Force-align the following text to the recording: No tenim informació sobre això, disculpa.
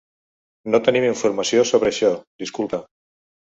No 0.75 0.79
tenim 0.87 1.05
informació 1.11 1.67
sobre 1.75 1.95
això, 1.95 2.13
disculpa. 2.47 2.85